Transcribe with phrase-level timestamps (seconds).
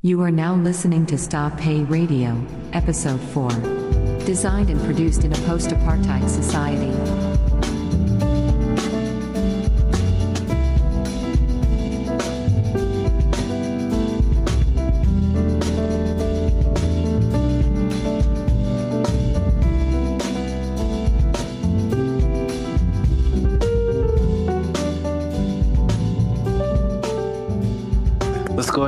[0.00, 2.40] You are now listening to Stop Pay Radio,
[2.72, 3.50] Episode 4.
[4.24, 7.27] Designed and produced in a post apartheid society.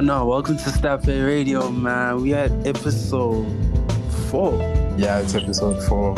[0.01, 0.27] Going on?
[0.27, 2.23] Welcome to Stop Pay Radio, man.
[2.23, 3.45] We at episode
[4.31, 4.55] four.
[4.97, 6.17] Yeah, it's episode four.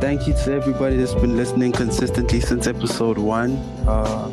[0.00, 3.52] Thank you to everybody that's been listening consistently since episode one.
[3.86, 4.28] Uh,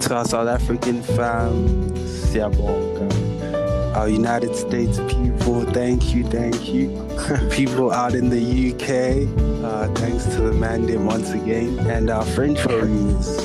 [0.00, 3.94] to our South African fam, Siyabonga.
[3.94, 6.88] Our United States people, thank you, thank you.
[7.52, 11.78] people out in the UK, uh, thanks to the mandate once again.
[11.86, 13.38] And our French homies,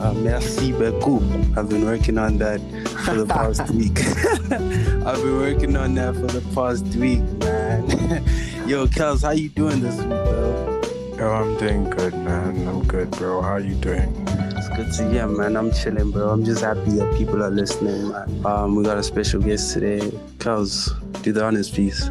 [0.00, 1.24] uh, merci beaucoup.
[1.56, 2.60] I've been working on that
[3.02, 3.98] for the past week.
[5.06, 7.88] I've been working on that for the past week, man.
[8.68, 10.80] Yo, Kels, how you doing this week, bro?
[11.16, 12.68] Yo, I'm doing good, man.
[12.68, 13.42] I'm good, bro.
[13.42, 14.14] How you doing?
[14.28, 15.56] It's good to hear, man.
[15.56, 16.30] I'm chilling, bro.
[16.30, 18.46] I'm just happy that people are listening, man.
[18.46, 20.00] Um, we got a special guest today.
[20.38, 22.10] Kels, do the honors, please.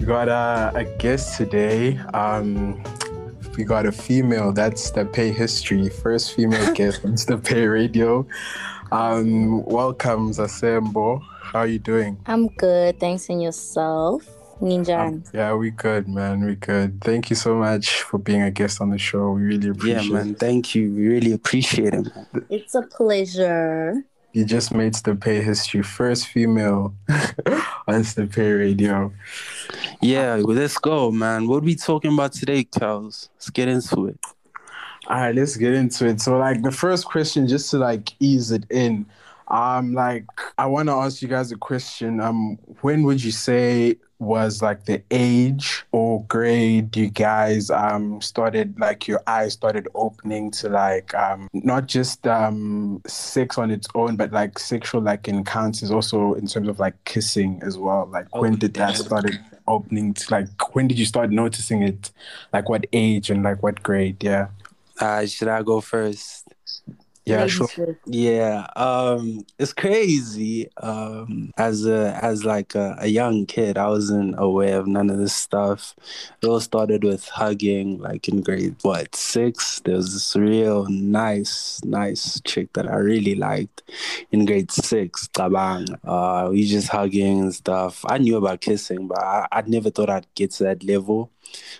[0.00, 1.98] We got a, a guest today.
[2.14, 2.82] Um,
[3.56, 4.52] we got a female.
[4.52, 5.88] That's the Pay History.
[5.88, 8.26] First female guest on the Pay Radio.
[8.92, 11.20] Um, welcome, Zasembo.
[11.42, 12.18] How are you doing?
[12.26, 14.24] I'm good, thanks, and yourself,
[14.60, 15.08] Ninja.
[15.08, 16.44] Um, yeah, we good, man.
[16.44, 17.00] We good.
[17.02, 19.32] Thank you so much for being a guest on the show.
[19.32, 19.88] We really appreciate.
[19.88, 20.30] Yeah, appreciate man.
[20.30, 20.38] it.
[20.38, 20.94] Thank you.
[20.94, 22.26] We really appreciate it, man.
[22.48, 24.04] it's a pleasure.
[24.32, 26.94] You just made the Pay History first female
[27.88, 29.12] on the Pay Radio.
[30.00, 31.48] Yeah, well, let's go, man.
[31.48, 33.28] What are we talking about today, Kels?
[33.34, 34.20] Let's get into it.
[35.08, 36.20] All right, let's get into it.
[36.20, 39.06] So, like, the first question, just to like ease it in,
[39.48, 40.26] um, like,
[40.58, 42.20] I want to ask you guys a question.
[42.20, 48.74] Um, when would you say was like the age or grade you guys um started
[48.80, 54.16] like your eyes started opening to like um not just um sex on its own,
[54.16, 58.08] but like sexual like encounters also in terms of like kissing as well.
[58.10, 59.04] Like, Oh, when did that damn.
[59.04, 59.38] started
[59.68, 62.10] opening to like when did you start noticing it?
[62.54, 64.24] Like, what age and like what grade?
[64.24, 64.46] Yeah.
[65.00, 66.48] Uh, should I go first?
[67.26, 67.66] Yeah, Ladies sure.
[67.68, 67.98] first.
[68.06, 70.70] Yeah, um, it's crazy.
[70.76, 75.18] Um, as a as like a, a young kid, I wasn't aware of none of
[75.18, 75.96] this stuff.
[76.40, 79.80] It all started with hugging, like in grade what six.
[79.80, 83.82] There was this real nice, nice chick that I really liked
[84.30, 85.28] in grade six.
[85.34, 85.98] Tabang.
[86.04, 88.04] Uh, we just hugging and stuff.
[88.08, 91.32] I knew about kissing, but I, I never thought I'd get to that level.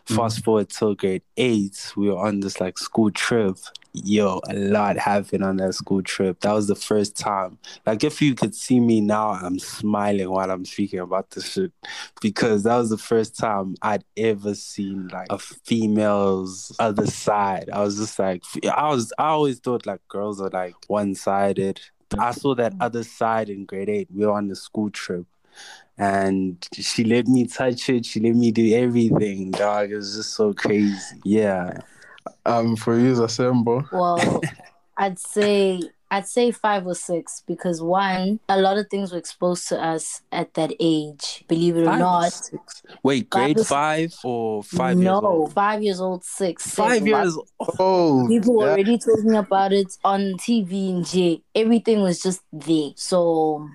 [0.05, 0.45] Fast mm-hmm.
[0.45, 3.57] forward till grade eight, we were on this like school trip.
[3.93, 6.41] Yo, a lot happened on that school trip.
[6.41, 7.59] That was the first time.
[7.87, 11.73] Like, if you could see me now, I'm smiling while I'm speaking about this shit
[12.21, 17.71] because that was the first time I'd ever seen like a female's other side.
[17.73, 21.81] I was just like, I was, I always thought like girls are like one sided.
[22.19, 24.09] I saw that other side in grade eight.
[24.15, 25.27] We were on the school trip
[25.99, 28.07] and she let me touch it.
[28.07, 29.91] She let me do everything, dog.
[29.91, 30.97] It was just so crazy.
[31.25, 31.79] Yeah.
[32.45, 33.91] Um, for you, Zasembo.
[33.93, 34.41] Well,
[34.97, 35.81] I'd say
[36.11, 40.23] I'd say five or six because one, a lot of things were exposed to us
[40.31, 41.45] at that age.
[41.49, 42.33] Believe it or Five not.
[42.33, 42.83] six?
[43.03, 45.53] Wait, Five grade or- five or five no, years old?
[45.53, 46.63] five years old, six.
[46.65, 46.77] six.
[46.77, 47.49] Five years old.
[47.81, 48.71] Oh, People were yeah.
[48.73, 51.43] already talking about it on TV and J.
[51.57, 52.91] Everything was just there.
[52.95, 53.69] So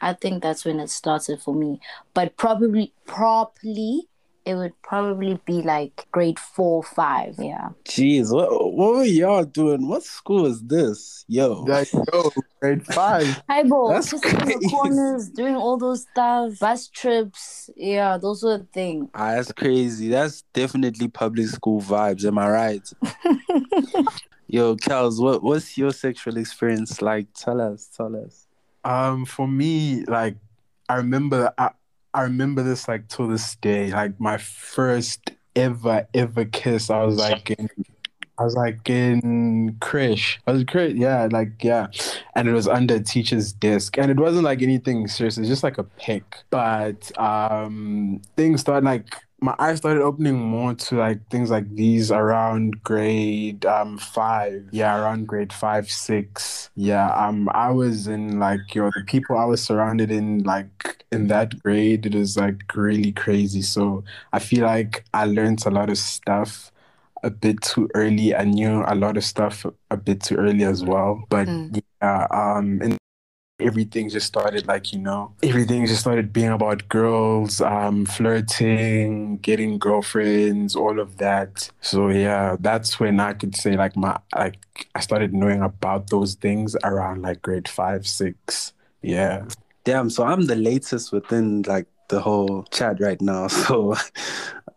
[0.00, 1.80] I think that's when it started for me.
[2.14, 4.08] But probably properly
[4.44, 7.36] it would probably be like grade four, five.
[7.38, 7.70] Yeah.
[7.84, 9.86] Jeez, what, what were y'all doing?
[9.86, 11.24] What school is this?
[11.28, 11.62] Yo.
[11.62, 12.30] Like, yo,
[12.60, 13.42] grade five.
[13.48, 13.90] Hi, bro.
[13.90, 17.70] That's Just in the corners, doing all those stuff, bus trips.
[17.76, 19.10] Yeah, those were the thing.
[19.14, 20.08] Ah, that's crazy.
[20.08, 22.24] That's definitely public school vibes.
[22.24, 22.92] Am I right?
[24.48, 27.28] Yo, Kels, what, what's your sexual experience like?
[27.34, 28.46] Tell us, tell us.
[28.84, 30.36] Um, for me, like,
[30.88, 31.70] I remember, I,
[32.12, 33.92] I remember this like till this day.
[33.92, 36.90] Like my first ever ever kiss.
[36.90, 37.68] I was like in,
[38.38, 40.38] I was like in Krish.
[40.46, 41.88] I was great, yeah, like yeah,
[42.34, 45.38] and it was under a teacher's desk, and it wasn't like anything serious.
[45.38, 50.74] It's just like a pick, but um, things started like my eyes started opening more
[50.74, 54.68] to like things like these around grade um five.
[54.72, 56.70] Yeah around grade five six.
[56.76, 61.04] Yeah um i was in like you know the people i was surrounded in like
[61.12, 63.62] in that grade it was like really crazy.
[63.62, 66.70] So i feel like i learned a lot of stuff
[67.22, 68.34] a bit too early.
[68.34, 71.24] I knew a lot of stuff a bit too early as well.
[71.28, 71.80] But Mm.
[72.02, 72.96] yeah um in
[73.60, 79.78] everything just started like you know everything just started being about girls um flirting getting
[79.78, 81.70] girlfriends all of that.
[81.80, 84.58] So yeah that's when i could say like my like
[84.94, 88.72] i started knowing about those things around like grade five six.
[89.02, 89.46] Yeah.
[89.84, 93.48] Damn, so I'm the latest within like the whole chat right now.
[93.70, 93.94] So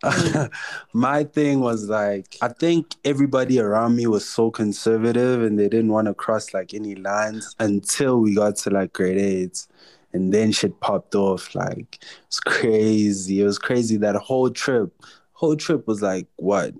[0.03, 0.51] mm.
[0.93, 5.91] my thing was like I think everybody around me was so conservative and they didn't
[5.91, 9.65] want to cross like any lines until we got to like grade eight.
[10.13, 11.55] And then shit popped off.
[11.55, 13.41] Like it's crazy.
[13.41, 14.93] It was crazy that whole trip.
[15.33, 16.73] Whole trip was like what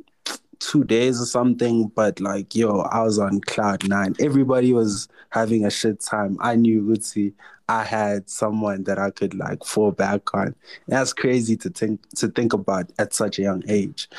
[0.64, 4.16] two days or something, but like, yo, I was on cloud nine.
[4.20, 6.38] Everybody was having a shit time.
[6.40, 7.34] I knew Gucci.
[7.70, 10.56] I had someone that I could like fall back on.
[10.88, 14.10] That's crazy to think to think about at such a young age.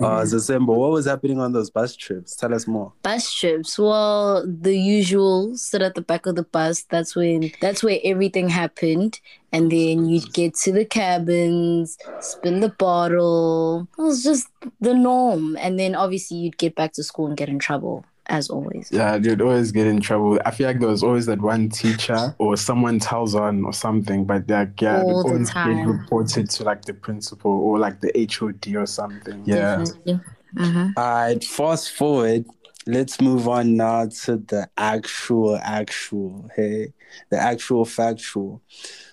[0.00, 2.34] Uh Zazemba, what was happening on those bus trips?
[2.36, 2.92] Tell us more.
[3.02, 3.78] Bus trips.
[3.78, 6.82] Well, the usual sit at the back of the bus.
[6.90, 9.20] That's when that's where everything happened.
[9.52, 13.88] And then you'd get to the cabins, spin the bottle.
[13.98, 14.48] It was just
[14.80, 15.56] the norm.
[15.58, 18.88] And then obviously you'd get back to school and get in trouble, as always.
[18.92, 20.38] Yeah, you'd always get in trouble.
[20.44, 24.24] I feel like there was always that one teacher or someone tells on or something,
[24.24, 25.86] but like yeah, All the always get time.
[25.86, 29.42] reported to like the principal or like the HOD or something.
[29.44, 29.78] Yeah.
[29.78, 30.20] Definitely.
[30.56, 30.92] Mhm.
[30.96, 32.44] All right, fast forward.
[32.86, 36.94] Let's move on now to the actual, actual, hey,
[37.28, 38.62] the actual factual.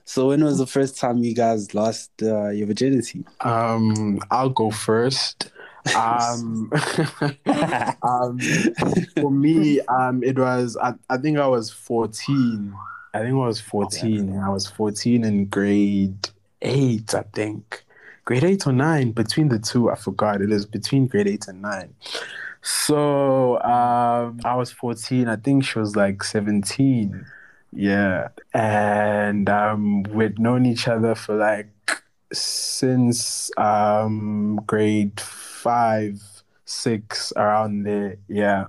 [0.06, 3.26] So, when was the first time you guys lost uh, your virginity?
[3.42, 5.52] Um, I'll go first.
[5.94, 6.72] Um,
[8.04, 8.40] um,
[9.20, 12.74] for me, um, it was I, I think I was fourteen.
[13.14, 14.38] I think I was fourteen.
[14.38, 16.30] I was fourteen in grade
[16.62, 17.14] eight.
[17.14, 17.84] I think
[18.26, 19.12] grade eight or nine.
[19.12, 20.42] Between the two, I forgot.
[20.42, 21.94] It is between grade eight and nine.
[22.62, 25.28] So um, I was fourteen.
[25.28, 27.26] I think she was like seventeen.
[27.72, 31.70] Yeah, and um, we'd known each other for like
[32.34, 35.22] since um grade
[35.66, 36.22] five,
[36.66, 38.18] six, around there.
[38.28, 38.66] Yeah.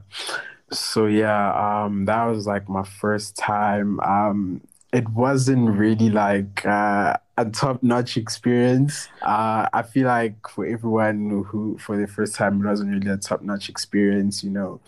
[0.72, 4.00] So yeah, um that was like my first time.
[4.00, 4.60] Um
[4.92, 9.08] it wasn't really like uh, a top-notch experience.
[9.20, 13.18] Uh I feel like for everyone who for the first time it wasn't really a
[13.18, 14.80] top-notch experience, you know,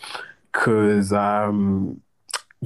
[0.53, 2.01] because um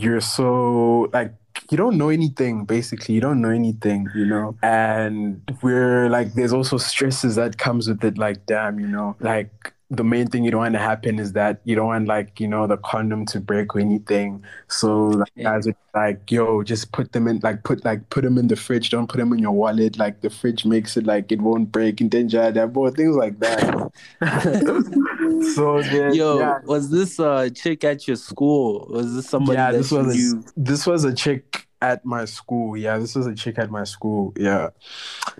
[0.02, 1.34] you're so like
[1.72, 3.14] you don't know anything basically.
[3.14, 4.56] You don't know anything you know?
[4.62, 9.16] And we're like there's also stresses that comes with it like damn you know?
[9.20, 12.40] Like the main thing you don't want to happen is that you don't want like
[12.40, 14.42] you know the condom to break or anything.
[14.69, 18.38] So like guys are like yo just put them in like put like put them
[18.38, 18.90] in the fridge.
[18.90, 19.98] Don't put them in your wallet.
[19.98, 22.00] Like the fridge makes it like it won't break.
[22.00, 23.92] And then that boy things like that
[25.55, 28.87] so then, Yo, yeah, was this a chick at your school?
[28.90, 30.40] Was this somebody yeah, that this you was knew?
[30.40, 32.76] a, this was a chick at my school.
[32.76, 34.32] Yeah, this was a chick at my school.
[34.37, 34.70] Yeah,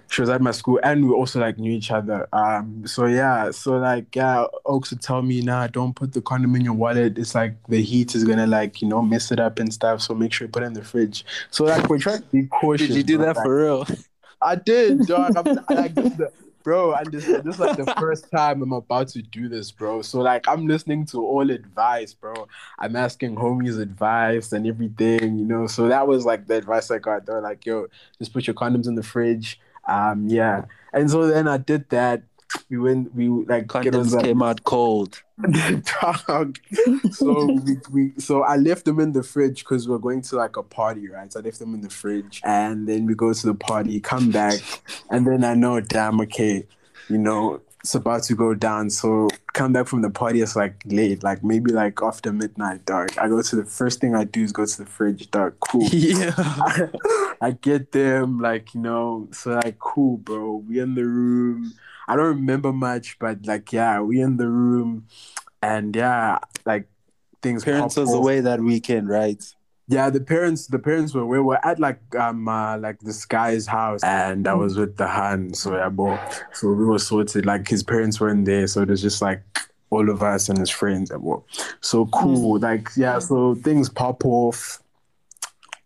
[0.09, 2.29] she was at my school, and we also like knew each other.
[2.33, 6.57] Um, so yeah, so like yeah, Oaks would tell me, nah, don't put the condom
[6.57, 7.17] in your wallet.
[7.17, 10.03] It's like the heat is gonna like you know mess it up and stuff.
[10.03, 11.25] So make sure you put it in the fridge.
[11.51, 12.89] So like we're trying to be cautious.
[12.89, 13.27] Did you do bro.
[13.27, 13.87] that Like, for real?
[14.43, 15.37] I did, dog.
[15.37, 19.23] I'm like, the, bro, and this, this is like the first time I'm about to
[19.23, 20.03] do this, bro.
[20.03, 22.49] So like, I'm listening to all advice, bro.
[22.79, 25.67] I'm asking homies advice and everything, you know.
[25.67, 27.27] So that was like the advice I got.
[27.27, 27.87] They're like, yo,
[28.19, 29.61] just put your condoms in the fridge.
[29.89, 30.65] Um, yeah.
[30.93, 32.23] And so then I did that.
[32.69, 33.15] We went.
[33.15, 35.23] We like Condoms like, came out cold.
[36.03, 36.59] dog.
[37.13, 40.37] So we, we so I left them in the fridge because we are going to
[40.37, 41.33] like a party, right?
[41.33, 44.31] So I left them in the fridge, and then we go to the party, come
[44.31, 44.61] back,
[45.11, 46.67] and then I know, damn, okay,
[47.09, 48.91] you know, it's about to go down.
[48.91, 53.19] So come back from the party, it's like late, like maybe like after midnight, dark.
[53.19, 55.59] I go to the first thing I do is go to the fridge, dark.
[55.61, 55.89] Cool.
[55.93, 56.33] yeah.
[57.41, 60.63] I get them, like, you know, so like, cool, bro.
[60.69, 61.73] We in the room.
[62.07, 65.07] I don't remember much, but like, yeah, we in the room,
[65.61, 66.89] and yeah, like
[67.43, 67.65] things.
[67.65, 69.43] Parents was away that weekend, right?
[69.89, 73.67] Yeah, the parents, the parents were we were at like um uh, like this guy's
[73.67, 76.19] house, and I was with the Han, so yeah, bro.
[76.53, 77.45] So we were sorted.
[77.47, 79.43] Like his parents weren't there, so it was just like
[79.91, 81.45] all of us and his friends, and well,
[81.81, 82.59] so cool.
[82.61, 84.79] Like yeah, so things pop off.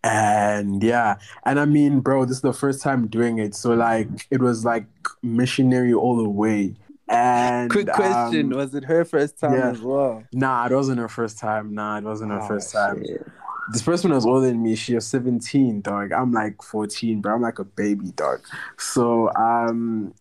[0.03, 4.07] And yeah, and I mean, bro, this is the first time doing it, so like
[4.29, 4.85] it was like
[5.23, 6.75] missionary all the way.
[7.09, 9.69] And Quick question: um, Was it her first time yeah.
[9.71, 10.23] as well?
[10.31, 11.73] nah, it wasn't her first time.
[11.73, 13.25] Nah, it wasn't her Ah, first time shit.
[13.71, 14.75] This person was older than me.
[14.75, 16.11] She was 17, dog.
[16.11, 17.35] I'm like 14, bro.
[17.35, 18.41] I'm like a baby, dog.
[18.77, 20.13] So, um,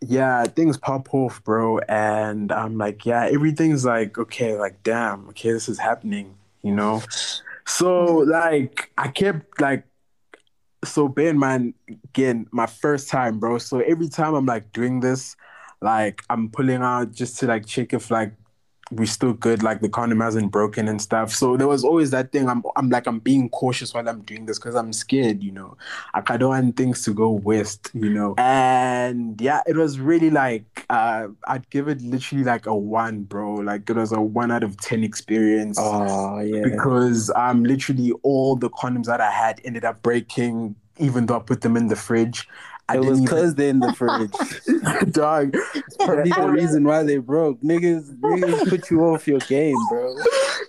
[0.00, 1.78] yeah, things pop off, bro.
[1.88, 7.02] And I'm like, yeah, everything's like, okay, like, damn, okay, this is happening, you know?
[7.66, 9.84] So like I kept like
[10.84, 13.58] so bear in mind again, my first time, bro.
[13.58, 15.36] So every time I'm like doing this,
[15.80, 18.34] like I'm pulling out just to like check if like
[18.90, 21.32] we still good, like the condom hasn't broken and stuff.
[21.32, 22.48] So there was always that thing.
[22.48, 25.76] I'm I'm like I'm being cautious while I'm doing this because I'm scared, you know.
[26.14, 28.34] Like I don't want things to go west, you know.
[28.38, 33.54] And yeah, it was really like uh I'd give it literally like a one, bro.
[33.54, 35.78] Like it was a one out of ten experience.
[35.80, 36.62] Oh yeah.
[36.62, 41.40] Because um literally all the condoms that I had ended up breaking, even though I
[41.40, 42.48] put them in the fridge.
[42.88, 45.12] I It was didn't even- because they're in the fridge.
[45.12, 45.56] dog.
[46.00, 47.60] Probably the reason why they broke.
[47.62, 50.14] Niggas, niggas put you off your game, bro.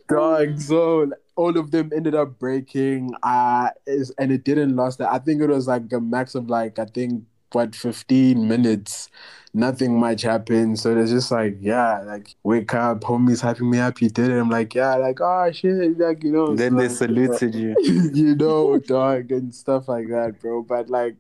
[0.07, 0.60] dog.
[0.62, 3.12] So all of them ended up breaking.
[3.22, 5.00] Uh, is and it didn't last.
[5.00, 9.10] That I think it was like a max of like I think what fifteen minutes.
[9.58, 10.78] Nothing much happened.
[10.80, 14.02] So it's just like yeah, like wake up, homies hyping me up.
[14.02, 14.38] You did it.
[14.38, 16.54] I'm like yeah, like oh shit, like you know.
[16.58, 17.74] Then they saluted you.
[18.14, 20.62] you know, dog, and stuff like that, bro.
[20.62, 21.16] But like,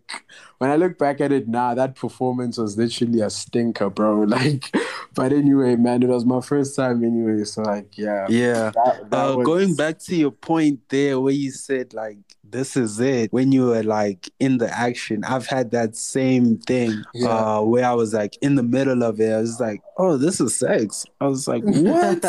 [0.57, 4.23] when I look back at it now, that performance was literally a stinker, bro.
[4.35, 4.69] Like,
[5.13, 7.45] but anyway, man, it was my first time anyway.
[7.45, 8.71] So like, yeah, Yeah.
[8.75, 12.17] that, that Uh, was- going back to your point there where you said like
[12.55, 13.31] this is it.
[13.33, 17.29] When you were like in the action i've had that same thing Yeah.
[17.29, 19.31] uh where i was like in the middle of it.
[19.33, 21.05] I was like oh this is sex.
[21.21, 22.23] I was like what?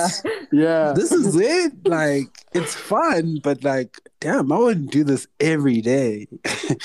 [0.53, 1.73] Yeah, this is it?
[1.87, 6.27] Like it's fun but like damn i wouldn't do this every day.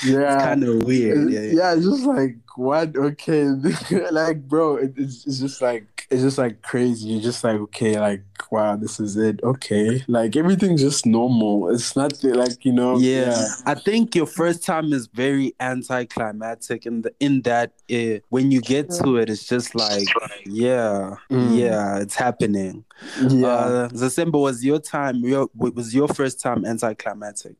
[0.04, 1.30] Yeah, it's kind of weird.
[1.30, 2.96] Yeah, yeah, it's just like what?
[2.96, 3.44] Okay,
[4.10, 7.08] like, bro, it, it's, it's just like it's just like crazy.
[7.08, 9.40] You're just like, okay, like, wow, this is it.
[9.42, 11.70] Okay, like everything's just normal.
[11.70, 17.02] It's not like you know, Yeah, I think your first time is very anticlimactic in
[17.02, 20.06] the in that it, when you get to it, it's just like,
[20.44, 21.58] yeah, Mm.
[21.58, 22.84] yeah, it's happening.
[23.20, 23.46] yeah.
[23.46, 25.16] Uh, December was your time.
[25.16, 27.56] Your was your first time anticlimactic.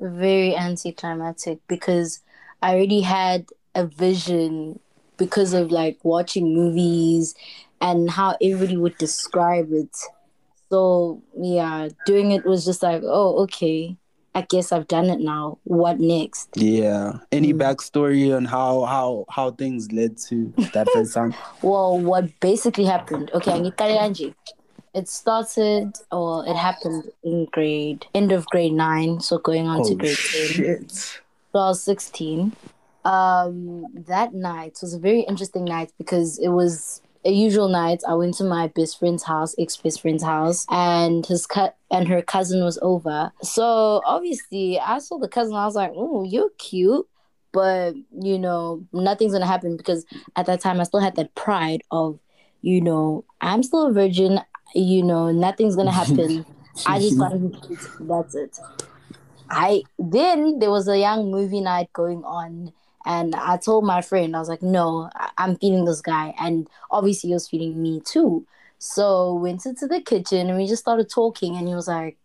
[0.00, 2.20] very anticlimactic because
[2.62, 4.78] I already had a vision
[5.16, 7.34] because of like watching movies
[7.80, 9.96] and how everybody would describe it.
[10.70, 13.96] So yeah, doing it was just like, oh, okay.
[14.36, 15.58] I guess I've done it now.
[15.62, 16.48] What next?
[16.56, 17.18] Yeah.
[17.30, 17.60] Any Mm.
[17.60, 21.34] backstory on how how how things led to that first time?
[21.62, 23.30] Well, what basically happened?
[23.32, 24.34] Okay, ngikale kanje.
[24.92, 29.92] It started or it happened in grade end of grade nine, so going on to
[29.92, 30.48] oh grade ten.
[30.48, 30.90] shit!
[30.90, 32.52] So I was 16.
[33.04, 38.02] Um, that night was a very interesting night because it was a usual night.
[38.06, 42.08] I went to my best friend's house, ex best friend's house, and his cut and
[42.08, 43.32] her cousin was over.
[43.42, 45.54] So obviously, I saw the cousin.
[45.54, 47.06] I was like, "Oh, you're cute,"
[47.52, 50.04] but you know, nothing's gonna happen because
[50.36, 52.18] at that time I still had that pride of,
[52.62, 54.40] you know, I'm still a virgin.
[54.74, 56.44] You know, nothing's gonna happen.
[56.86, 57.80] I just got to be cute.
[58.00, 58.58] That's it.
[59.50, 62.72] I then there was a young movie night going on,
[63.04, 66.68] and I told my friend I was like, "No, I- I'm feeling this guy," and
[66.90, 68.46] obviously he was feeling me too.
[68.78, 72.16] So went into the kitchen and we just started talking, and he was like,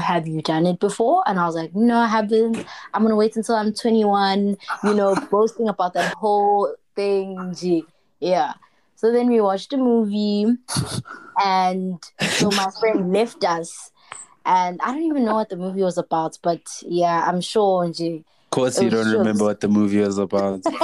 [0.00, 2.64] "Have you done it before?" And I was like, "No, I haven't.
[2.94, 7.54] I'm gonna wait until I'm 21." You know, boasting about that whole thing.
[7.54, 7.84] Gee,
[8.20, 8.54] yeah.
[8.96, 10.46] So then we watched a movie,
[11.42, 13.90] and so my friend left us
[14.44, 17.84] and I don't even know what the movie was about, but yeah, I'm sure.
[17.84, 18.24] Nje.
[18.50, 20.62] Of course, you don't just- remember what the movie was about.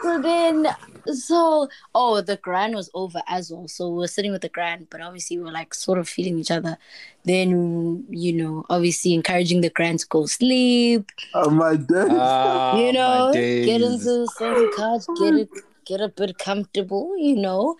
[0.00, 0.68] So then,
[1.06, 3.66] so oh, the grand was over as well.
[3.66, 6.38] So we were sitting with the grand, but obviously we were like sort of feeling
[6.38, 6.78] each other.
[7.24, 11.10] Then you know, obviously encouraging the grand to go sleep.
[11.34, 12.08] Oh my god.
[12.12, 15.50] Ah, you know, my get into the sofa couch, get it,
[15.84, 17.16] get a bit comfortable.
[17.18, 17.76] You know.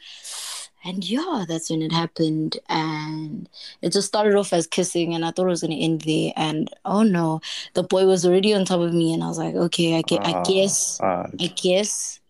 [0.85, 2.59] And yeah, that's when it happened.
[2.69, 2.98] And
[3.83, 6.33] it just started off as kissing, and I thought it was going to end there.
[6.37, 7.41] And oh no,
[7.75, 10.21] the boy was already on top of me, and I was like, okay, I, ge-
[10.23, 12.21] I Ah, guess, ah, I guess,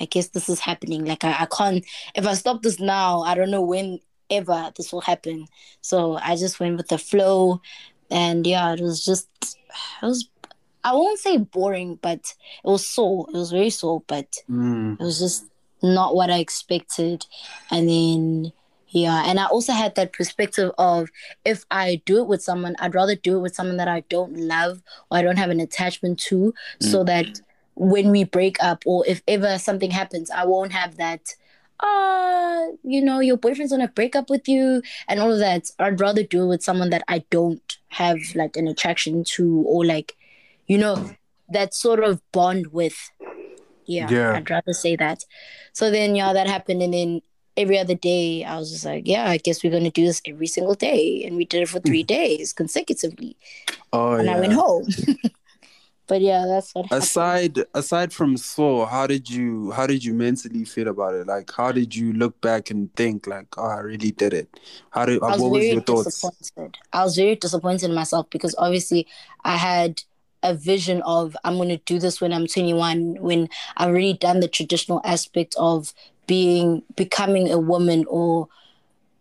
[0.00, 1.04] I guess this is happening.
[1.04, 1.84] Like, I, I can't,
[2.14, 4.00] if I stop this now, I don't know when
[4.30, 5.46] ever this will happen.
[5.80, 7.60] So I just went with the flow.
[8.10, 9.28] And yeah, it was just,
[10.02, 10.28] it was,
[10.84, 12.20] I won't say boring, but
[12.64, 13.26] it was sore.
[13.32, 15.00] It was very sore, but Mm.
[15.00, 15.44] it was just
[15.82, 17.26] not what I expected.
[17.70, 18.52] And then,
[18.90, 21.08] yeah, and I also had that perspective of
[21.44, 24.36] if I do it with someone, I'd rather do it with someone that I don't
[24.36, 27.40] love or I don't have an attachment to, so that
[27.74, 31.34] when we break up or if ever something happens, I won't have that.
[31.80, 35.70] Uh, you know, your boyfriend's gonna break up with you and all of that.
[35.78, 39.84] I'd rather do it with someone that I don't have like an attraction to or
[39.84, 40.16] like,
[40.66, 41.10] you know,
[41.50, 42.96] that sort of bond with.
[43.86, 44.32] Yeah, Yeah.
[44.34, 45.24] I'd rather say that.
[45.72, 47.22] So then, yeah, that happened, and then
[47.58, 50.46] every other day, I was just like, yeah, I guess we're gonna do this every
[50.46, 52.06] single day, and we did it for three hmm.
[52.06, 53.36] days consecutively,
[53.92, 54.36] Oh and yeah.
[54.36, 54.86] I went home.
[56.06, 57.02] but yeah, that's what happened.
[57.02, 61.26] aside aside from Saw, how did you how did you mentally feel about it?
[61.26, 64.48] Like how did you look back and think like, oh, I really did it?
[64.90, 66.04] How did I was what was your thoughts?
[66.04, 66.78] disappointed.
[66.92, 69.06] I was very disappointed in myself because obviously
[69.44, 70.02] I had
[70.42, 74.40] a vision of I'm going to do this when I'm 21 when I've already done
[74.40, 75.92] the traditional aspect of
[76.28, 78.48] being becoming a woman or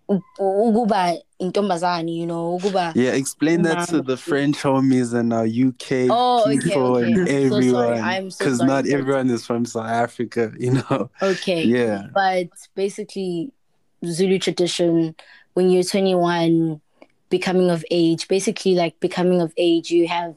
[0.09, 6.07] ukuba intombazane, you know, ukuba Yeah, explain that to the French homies and uh, UK
[6.09, 7.13] Oh, people okay.
[7.13, 7.97] and I'm so everyone.
[8.03, 11.09] I'm so Because not everyone is from South Africa, you know.
[11.21, 11.63] okay.
[11.65, 12.07] Yeah.
[12.13, 13.51] but basically
[14.05, 15.15] Zulu tradition
[15.55, 16.81] when you're 21
[17.29, 20.33] becoming of age basically like becoming of age you have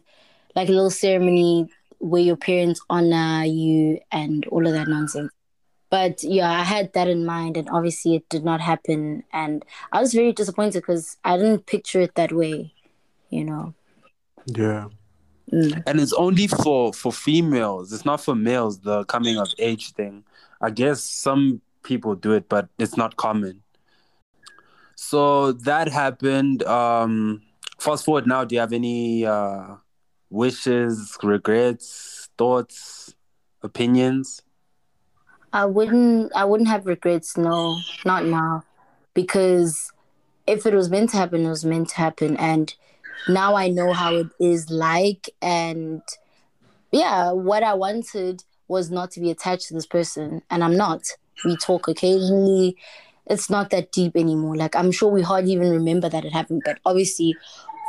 [0.57, 5.31] like a little ceremony where your parents honor you and all of that nonsense
[5.91, 10.01] but yeah I had that in mind and obviously it did not happen and I
[10.01, 12.73] was very disappointed because I didn't picture it that way
[13.31, 13.75] you know
[14.47, 14.87] Yeah.
[15.53, 15.83] Mm.
[15.87, 17.93] And it's only for for females.
[17.93, 18.81] It's not for males.
[18.81, 20.25] The coming of age thing.
[20.61, 23.63] I guess some people do it, but it's not common.
[24.95, 26.63] So that happened.
[26.65, 27.43] Um,
[27.81, 28.45] fast forward now.
[28.45, 29.77] Do you have any uh,
[30.29, 33.15] wishes, regrets, thoughts,
[33.63, 34.43] opinions?
[35.53, 38.65] I wouldn't I wouldn't have regrets, no, not now.
[39.15, 39.93] Because
[40.47, 42.37] if it was meant to happen, it was meant to happen.
[42.37, 42.73] And
[43.29, 46.03] now I know how it is like and
[46.93, 51.03] yeah, what I wanted was not to be attached to this person and I'm not.
[51.45, 52.77] We talk occasionally.
[53.27, 54.57] It's not that deep anymore.
[54.57, 57.37] Like I'm sure we hardly even remember that it happened, but obviously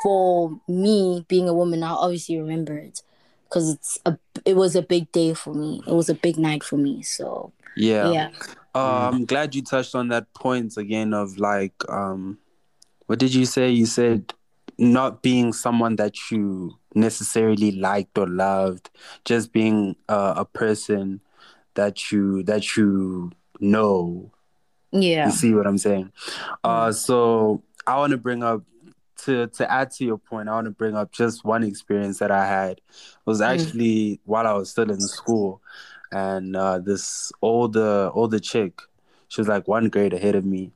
[0.01, 3.03] for me being a woman, I'll obviously remember it
[3.51, 5.81] because it's a it was a big day for me.
[5.85, 7.01] It was a big night for me.
[7.03, 8.11] So Yeah.
[8.11, 8.29] yeah.
[8.73, 12.37] Uh, I'm glad you touched on that point again of like, um,
[13.07, 13.69] what did you say?
[13.69, 14.33] You said
[14.77, 18.89] not being someone that you necessarily liked or loved,
[19.25, 21.19] just being uh, a person
[21.73, 24.31] that you that you know.
[24.91, 25.25] Yeah.
[25.25, 26.11] You see what I'm saying?
[26.63, 28.63] Uh, so I want to bring up
[29.25, 30.49] to to add to your point.
[30.49, 32.77] I want to bring up just one experience that I had.
[32.77, 32.83] It
[33.25, 35.61] was actually while I was still in school,
[36.11, 38.81] and uh, this older older chick,
[39.27, 40.71] she was like one grade ahead of me.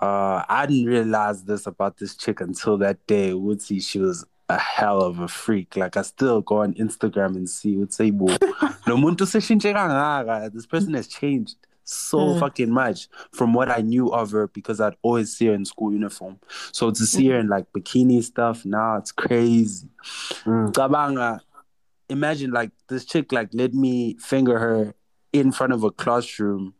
[0.00, 3.34] Uh, I didn't realize this about this chick until that day.
[3.34, 5.76] Would see she was a hell of a freak.
[5.76, 8.36] Like I still go on Instagram and see would say, "Bo, lo
[9.02, 11.56] muntu seshintshe kangaka." This person has changed
[11.92, 12.40] so Mm.
[12.40, 15.92] fucking much from what I knew of her because I'd always see her in school
[15.92, 16.38] uniform.
[16.72, 19.88] So to see her in like bikini stuff now, it's crazy.
[20.44, 21.40] Mm.
[22.08, 24.94] Imagine like this chick like let me finger her
[25.32, 26.74] in front of a classroom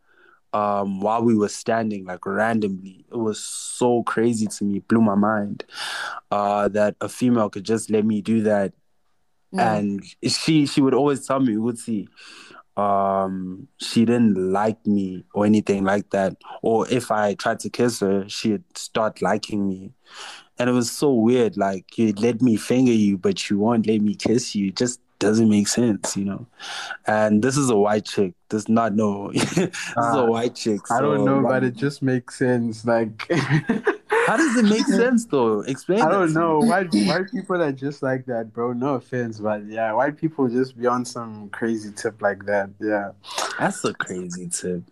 [0.52, 5.14] um while we were standing like randomly it was so crazy to me blew my
[5.14, 5.62] mind
[6.32, 8.72] uh that a female could just let me do that
[9.54, 9.60] Mm.
[9.60, 12.08] and she she would always tell me would see
[12.80, 16.32] um she didn't like me or anything like that.
[16.62, 19.92] Or if i tried to kiss her she'd start liking me.
[20.58, 24.00] And it was so weird like you let me finger you but you won't let
[24.08, 24.68] me kiss you.
[24.68, 26.46] It just doesn't make sense you know?
[27.06, 28.32] And this is a white chick.
[28.48, 31.76] Does not know this is Ah, a white chick I don't know, like, but it
[31.76, 32.84] just makes sense.
[32.84, 33.30] Like
[34.30, 36.60] how does it make sense though explain I don't to know.
[36.60, 36.68] me.
[36.68, 38.72] White white people are just like that, bro.
[38.72, 42.70] No offense, but yeah, white people just be on some crazy tip like that.
[42.80, 43.10] Yeah.
[43.58, 44.84] that's a crazy tip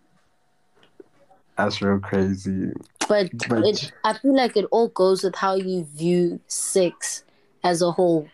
[1.57, 2.73] That's real crazy.
[3.09, 7.23] But, But- it, I feel like it all goes with how you view sex
[7.63, 8.27] as a whole.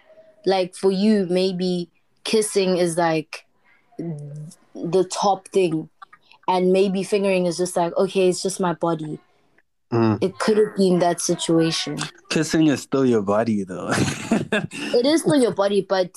[0.46, 1.90] Like for you, maybe
[2.24, 3.44] kissing is like
[3.98, 5.90] the top thing,
[6.48, 9.18] and maybe fingering is just like okay, it's just my body.
[9.94, 10.18] Mm.
[10.20, 11.98] It could have been that situation.
[12.28, 13.90] kissing is still your body though
[14.98, 16.10] It is still your body, but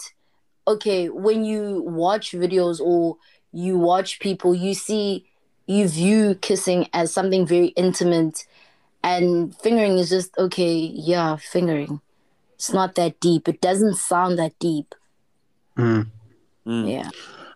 [0.68, 3.18] okay, when you watch videos or
[3.52, 5.28] you watch people, you see
[5.68, 8.48] you view kissing as something very intimate
[9.04, 12.02] and fingering is just okay, yeah, fingering.
[12.56, 13.48] It's not that deep.
[13.48, 14.96] It doesn't sound that deep.
[15.78, 16.08] Mm.
[16.66, 16.92] Mm.
[16.92, 17.10] Yeah.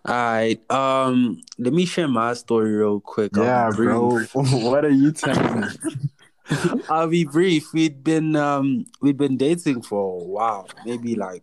[0.04, 0.70] All right.
[0.70, 3.32] Um, let me share my story real quick.
[3.36, 4.20] Yeah, bro.
[4.34, 5.66] what are you telling me?
[6.88, 7.72] I'll be brief.
[7.72, 11.42] We'd been um we'd been dating for a while, maybe like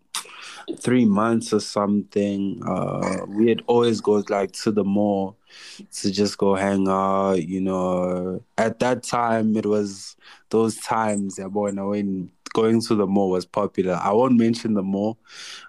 [0.78, 2.62] three months or something.
[2.66, 5.38] Uh, we'd always go like to the mall
[5.94, 7.44] to just go hang out.
[7.44, 10.16] You know, at that time it was
[10.50, 11.72] those times, yeah, boy.
[11.72, 14.00] When going to the mall was popular.
[14.02, 15.20] I won't mention the mall,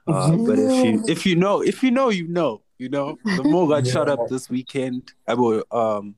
[0.07, 3.45] uh, but if you if you know if you know you know you know the
[3.45, 5.13] mall got shut up this weekend.
[5.27, 6.15] About um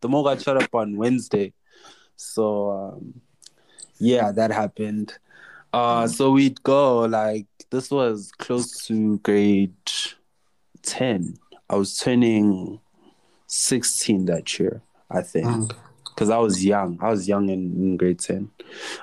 [0.00, 1.52] the mall got shut up on Wednesday.
[2.16, 3.20] So um,
[3.98, 5.14] yeah, that happened.
[5.72, 9.74] Uh, so we'd go like this was close to grade
[10.82, 11.36] ten.
[11.68, 12.80] I was turning
[13.46, 15.72] sixteen that year, I think, Mm.
[16.04, 16.98] because I was young.
[17.02, 18.50] I was young in, in grade ten.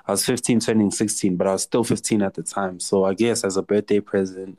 [0.07, 2.79] I was fifteen, turning sixteen, but I was still fifteen at the time.
[2.79, 4.57] So I guess as a birthday present,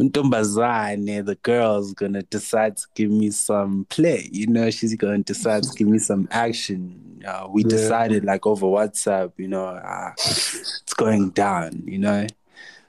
[0.00, 4.28] Ntombazane, the girl's gonna decide to give me some play.
[4.30, 7.22] You know, she's gonna decide to give me some action.
[7.26, 7.68] Uh, we Yeah.
[7.70, 11.82] decided like over WhatsApp, you know, uh, it's going down.
[11.86, 12.26] You know,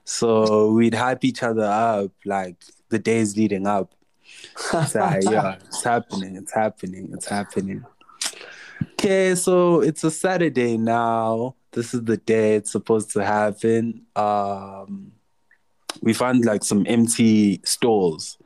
[0.04, 2.58] so we'd hype each other up like
[2.89, 3.93] the days leading up.
[4.88, 6.36] So, yeah, it's happening.
[6.36, 7.10] It's happening.
[7.13, 7.86] It's happening.
[8.93, 11.56] Okay, so it's a Saturday now.
[11.72, 14.06] This is the day it's supposed to happen.
[14.15, 15.12] Um,
[16.01, 18.38] we found like some empty stalls,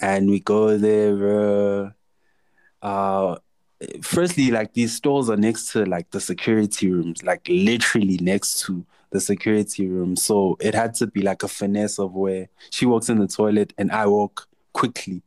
[0.00, 1.40] and we go there.
[1.82, 1.90] Uh,
[2.82, 3.36] uh,
[4.02, 8.84] firstly, like these stalls are next to like the security rooms, like literally next to
[9.10, 10.16] the security room.
[10.16, 13.72] So it had to be like a finesse of where she walks in the toilet
[13.78, 15.22] and I walk quickly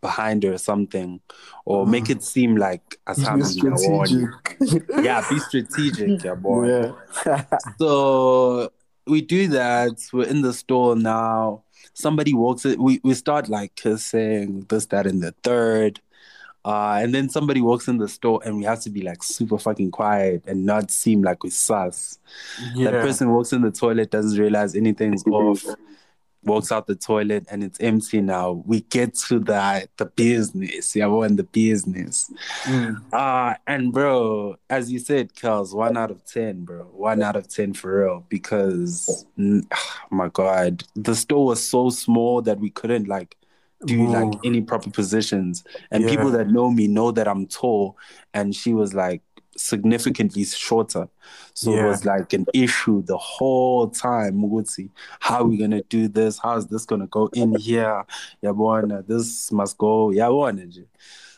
[0.00, 1.20] behind her or something,
[1.64, 3.18] or make it seem like as
[3.52, 4.56] strategic.
[5.02, 6.92] yeah, be strategic, yeah, boy.
[7.26, 7.44] Yeah.
[7.78, 8.72] So
[9.10, 9.90] we do that.
[10.12, 11.64] We're in the store now.
[11.92, 12.82] Somebody walks in.
[12.82, 16.00] We we start like kissing, this, that, and the third.
[16.62, 19.58] Uh, and then somebody walks in the store and we have to be like super
[19.58, 22.18] fucking quiet and not seem like we're sus.
[22.84, 25.64] That person walks in the toilet, doesn't realize anything's off,
[26.42, 28.62] walks out the toilet and it's empty now.
[28.66, 30.96] We get to the the business.
[30.96, 32.32] Yeah, we're in the business.
[32.64, 33.02] Mm.
[33.12, 36.84] Uh and bro, as you said, Kels, one out of ten, bro.
[36.84, 38.26] One out of ten for real.
[38.28, 39.62] Because oh
[40.10, 43.36] my god, the store was so small that we couldn't like
[43.86, 45.64] do like any proper positions.
[45.90, 46.10] And Yeah.
[46.10, 47.96] people that know me know that I'm tall,
[48.34, 49.22] and she was like
[49.60, 51.08] significantly shorter.
[51.54, 54.34] So it was like an issue the whole time.
[54.34, 56.38] Muguzi, how are we gonna do this?
[56.38, 58.04] How is this gonna go in here?
[58.42, 60.08] Yabona, this must go.
[60.08, 60.84] Yabona.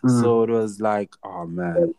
[0.05, 0.21] Mm.
[0.21, 1.95] So it was like, oh man.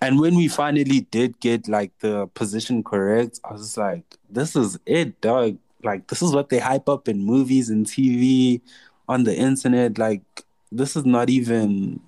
[0.00, 4.78] And when we finally did get like the position correct, I was like, this is
[4.86, 5.58] it, dog.
[5.82, 8.62] Like this is what they hype up in movies and TV,
[9.08, 9.98] on the internet.
[9.98, 10.22] Like
[10.72, 12.00] this is not even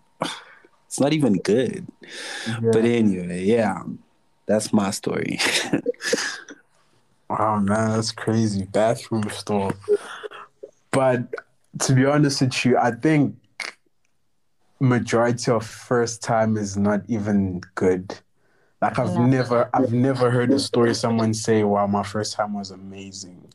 [0.96, 1.86] it's not even good.
[2.62, 3.82] But anyway, yeah.
[4.46, 5.38] That's my story.
[7.28, 8.64] Wow, man, that's crazy.
[8.64, 9.74] Bathroom store.
[10.92, 11.34] But
[11.80, 13.36] to be honest with you, I think
[14.80, 18.14] majority of first time is not even good.
[18.80, 19.26] Like I've Yeah.
[19.26, 23.52] never I've never heard a story someone say, Wow, my first time was amazing.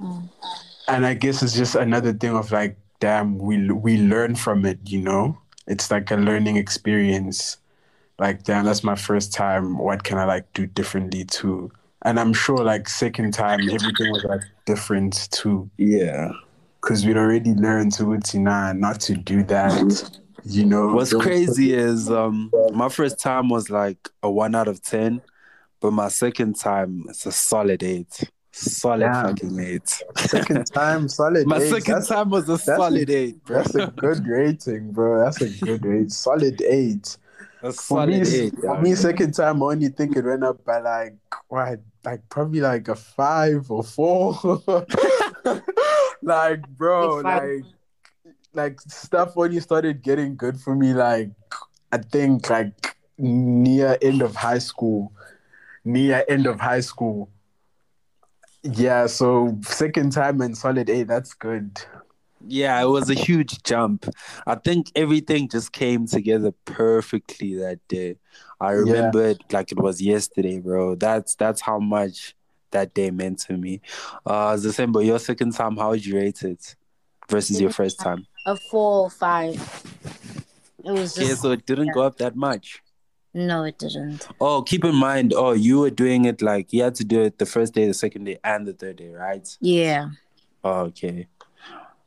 [0.00, 0.30] Mm.
[0.88, 4.78] And I guess it's just another thing of like, damn, we we learn from it,
[4.86, 5.36] you know?
[5.66, 7.58] It's like a learning experience.
[8.18, 9.78] Like, damn, that's my first time.
[9.78, 11.72] What can I like do differently too?
[12.02, 15.70] And I'm sure like second time everything was like different too.
[15.78, 16.30] yeah.
[16.80, 20.10] Because we'd already learned to Utina not to do that.
[20.44, 20.88] You know.
[20.88, 25.22] What's crazy is um my first time was like a one out of ten,
[25.80, 28.30] but my second time it's a solid eight.
[28.56, 29.26] Solid Damn.
[29.36, 29.88] fucking eight.
[30.16, 31.46] Second time solid.
[31.46, 31.70] My eight.
[31.70, 33.56] second That's- time was a solid eight, bro.
[33.62, 35.24] That's a good rating, bro.
[35.24, 36.12] That's a good rate.
[36.12, 37.16] Solid eight.
[37.64, 38.54] A For solid me, eight.
[38.54, 38.82] for dog.
[38.82, 41.16] me, second time I only think it went up by like
[41.48, 44.38] what, like probably like a five or four.
[46.22, 47.64] like, bro, Like like,
[48.52, 50.94] like stuff only started getting good for me.
[50.94, 51.30] Like,
[51.90, 55.12] I think like near end of high school,
[55.84, 57.30] near end of high school.
[58.64, 61.78] Yeah, so second time and solid eight, that's good.
[62.46, 64.06] Yeah, it was a huge jump.
[64.46, 68.16] I think everything just came together perfectly that day.
[68.60, 70.94] I remember it like it was yesterday, bro.
[70.94, 72.34] That's that's how much
[72.72, 73.80] that day meant to me.
[74.26, 76.76] Uh December, your second time, how would you rate it
[77.30, 78.26] versus your first time?
[78.46, 79.54] A four or five.
[80.84, 82.83] It was Okay, just so it didn't go up that much.
[83.34, 84.26] No, it didn't.
[84.40, 87.38] Oh, keep in mind, oh, you were doing it like you had to do it
[87.38, 89.46] the first day, the second day, and the third day, right?
[89.60, 90.10] Yeah.
[90.62, 91.26] Oh, okay.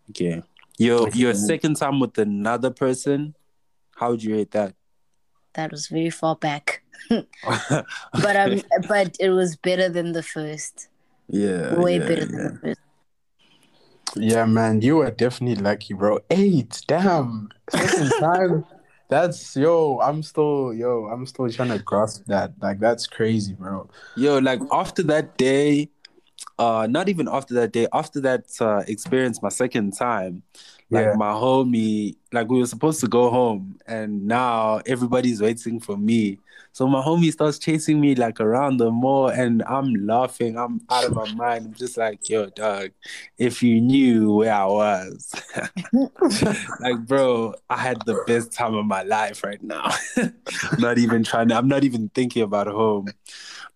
[0.09, 0.41] Okay.
[0.77, 3.35] Your your second time with another person,
[3.95, 4.73] how would you rate that?
[5.53, 6.83] That was very far back.
[7.09, 10.87] But um but it was better than the first.
[11.27, 11.75] yeah.
[11.79, 12.25] Way yeah, better yeah.
[12.25, 12.79] than the first.
[14.15, 16.19] Yeah, man, you are definitely lucky, bro.
[16.29, 17.49] Eight, damn.
[17.69, 18.65] Second time.
[19.09, 19.99] That's yo.
[20.01, 21.05] I'm still yo.
[21.05, 22.53] I'm still trying to grasp that.
[22.61, 23.89] Like that's crazy, bro.
[24.15, 25.89] Yo, like after that day,
[26.59, 30.43] uh, not even after that day, after that uh, experience, my second time,
[30.89, 31.13] like Yeah.
[31.15, 36.39] my homie, like we were supposed to go home, and now everybody's waiting for me.
[36.73, 40.57] So my homie starts chasing me like around the mall, and I'm laughing.
[40.57, 41.65] I'm out of my mind.
[41.67, 42.91] I'm just like, yo, dog,
[43.37, 45.33] if you knew where I was,
[46.79, 49.89] like, bro, I had the best time of my life right now.
[50.79, 51.55] not even trying to.
[51.55, 53.07] I'm not even thinking about home.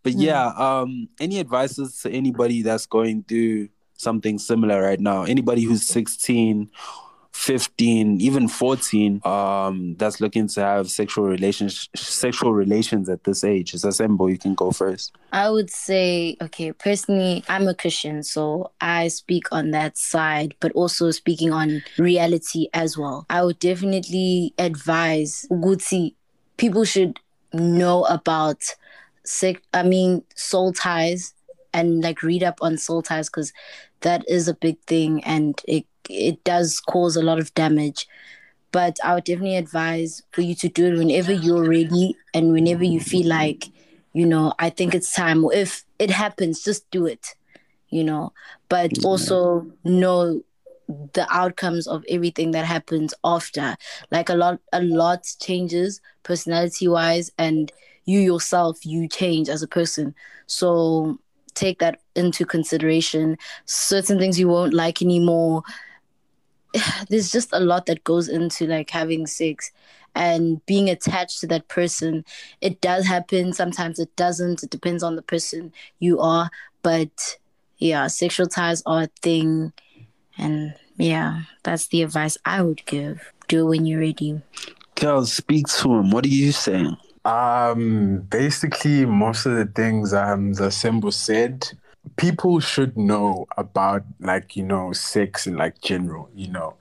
[0.04, 3.70] But yeah, um, any advices to anybody that's going through
[4.02, 5.24] something similar right now?
[5.24, 6.70] Anybody who's 16,
[7.32, 13.74] 15, even 14, um, that's looking to have sexual relations sexual relations at this age.
[13.74, 15.16] Is Asembo, you can go first.
[15.32, 20.72] I would say, okay, personally, I'm a Christian, so I speak on that side, but
[20.74, 23.26] also speaking on reality as well.
[23.30, 26.14] I would definitely advise Uguti,
[26.58, 27.20] people should
[27.54, 28.64] know about
[29.24, 31.34] sex, I mean, soul ties
[31.74, 33.54] and like read up on soul ties because
[34.02, 38.08] that is a big thing and it it does cause a lot of damage.
[38.72, 42.84] But I would definitely advise for you to do it whenever you're ready and whenever
[42.84, 43.70] you feel like
[44.14, 45.46] you know, I think it's time.
[45.46, 47.36] Or if it happens, just do it,
[47.90, 48.34] you know.
[48.70, 50.42] But also know
[51.14, 53.76] the outcomes of everything that happens after.
[54.12, 57.72] Like a lot, a lot changes personality wise, and
[58.06, 60.14] you yourself, you change as a person.
[60.46, 61.20] So
[61.56, 63.38] take that into consideration.
[63.66, 65.64] Certain things you won't like anymore.
[67.10, 69.72] There's just a lot that goes into like having sex
[70.14, 72.26] and being attached to that person
[72.60, 76.50] it does happen sometimes it doesn't it depends on the person you are
[76.84, 77.38] but
[77.78, 79.72] yeah sexual ties are a thing
[80.38, 84.42] and yeah that's the advice i would give do it when you're ready
[85.02, 86.12] Girl, speak to him.
[86.12, 86.96] What are you saying?
[87.24, 91.72] Um, basically, most of the things um the symbol said,
[92.18, 96.30] people should know about like you know sex and like general.
[96.36, 96.76] You know,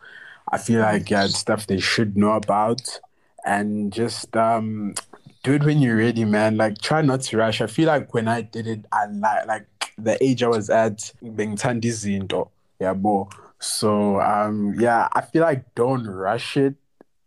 [0.50, 3.00] I feel like yeah, it's stuff they should know about,
[3.44, 4.94] and just um
[5.42, 6.56] do it when you're ready, man.
[6.56, 7.60] Like try not to rush.
[7.60, 9.66] I feel like when I did it, I like like
[9.98, 12.48] the age I was at, being into
[12.80, 13.28] yeah, bo.
[13.58, 16.76] So um yeah, I feel like don't rush it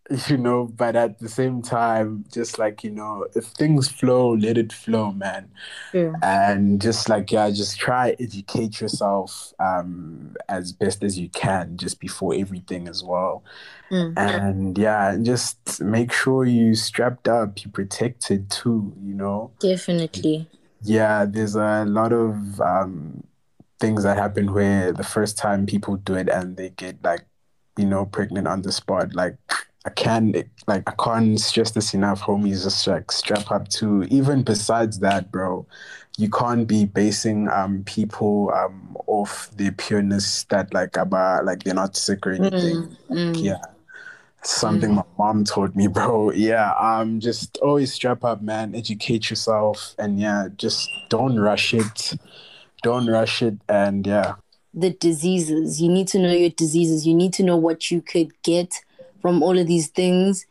[0.28, 4.58] you know, but at the same time, just like, you know, if things flow, let
[4.58, 5.50] it flow, man.
[5.94, 6.13] Yeah.
[6.22, 12.00] And just like, yeah, just try educate yourself um as best as you can just
[12.00, 13.44] before everything as well.
[13.89, 14.13] Mm.
[14.18, 19.52] And yeah, and just make sure you strapped up, you protected too, you know.
[19.60, 20.50] definitely
[20.82, 23.24] Yeah, there's a lot of um
[23.80, 27.22] things that happen where the first time people do it and they get like,
[27.78, 29.13] you know, pregnant on the spot.
[29.16, 29.38] Like
[29.86, 32.63] I can't like I can't stress this enough, homies.
[32.63, 35.65] Just like strap up to even besides that, bro.
[36.17, 41.74] You can't be basing um people um off their pureness that like about like they're
[41.74, 42.96] not sick or anything.
[43.10, 43.43] Mm, mm.
[43.43, 43.62] Yeah.
[44.43, 46.32] Something my mom told me, bro.
[46.32, 48.76] Yeah, um just always strap up, man.
[48.76, 52.13] Educate yourself and yeah, just don't rush it.
[52.84, 54.36] Don't rush it and yeah.
[54.74, 58.30] the diseases you need to know your diseases you need to know what you could
[58.43, 58.82] get
[59.24, 60.46] from all of these things.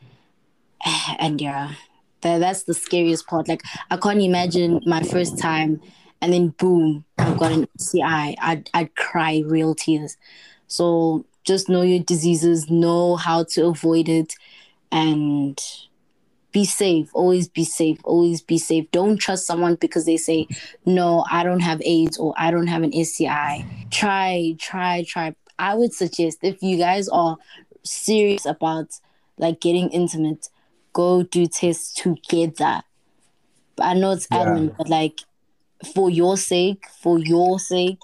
[1.21, 1.75] And yeah
[2.23, 3.47] that, that's the scariest part.
[3.49, 5.81] Like i can't imagine my first time
[6.21, 10.17] and then boom i've got an ci i'd, I'd cry real tears.
[10.67, 14.35] So just know your diseases know how to avoid it
[14.91, 15.61] and
[16.53, 18.91] be safe always be safe always be safe.
[18.91, 20.47] Don't trust someone because they say
[20.87, 25.35] no i don't have aids or i don't have an sti try try try.
[25.59, 27.37] I would suggest if you guys are
[27.85, 28.99] serious about
[29.39, 30.49] like getting intimate
[30.93, 32.83] go do tests together
[33.77, 34.45] but i know it's Yeah.
[34.45, 35.21] admin but like
[35.95, 37.99] for your sake for your sake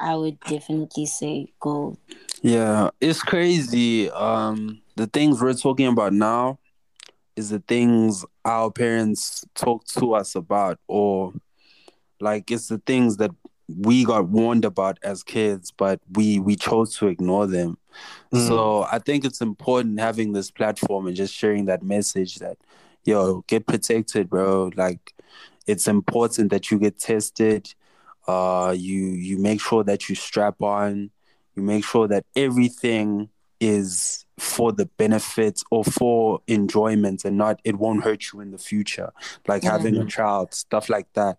[0.00, 1.96] i would definitely say go
[2.42, 4.10] Yeah, it's crazy.
[4.10, 6.58] Um, the things we're talking about now
[7.36, 11.32] is the things our parents talk to us about, or
[12.20, 13.30] like it's the things that
[13.68, 17.78] we got warned about as kids, but we we chose to ignore them.
[18.32, 18.46] Mm.
[18.48, 22.58] So I think it's important having this platform and just sharing that message that,
[23.04, 24.70] yo, get protected, bro.
[24.74, 25.14] Like,
[25.66, 27.74] it's important that you get tested.
[28.26, 31.10] Uh, you you make sure that you strap on.
[31.54, 33.28] You make sure that everything
[33.60, 38.58] is for the benefits or for enjoyment and not it won't hurt you in the
[38.58, 39.12] future,
[39.46, 41.38] like having a child, stuff like that.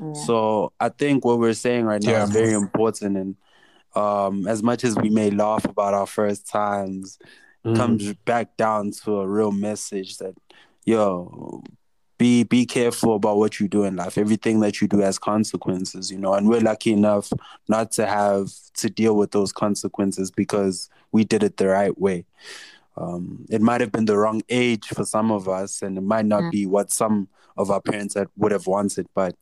[0.00, 0.12] Yeah.
[0.12, 2.24] So I think what we're saying right now Yeah.
[2.24, 3.16] is very important.
[3.16, 3.36] And
[3.94, 7.18] um, as much as we may laugh about our first times,
[7.64, 7.76] Mm.
[7.76, 10.32] comes back down to a real message that,
[10.84, 11.62] yo,
[12.16, 14.16] be be careful about what you do in life.
[14.16, 16.34] Everything that you do has consequences, you know.
[16.34, 17.32] And we're lucky enough
[17.68, 22.24] not to have to deal with those consequences because we did it the right way.
[22.96, 26.26] Um, it might have been the wrong age for some of us, and it might
[26.26, 26.50] not Mm.
[26.52, 29.34] be what some of our parents had, would have wanted, but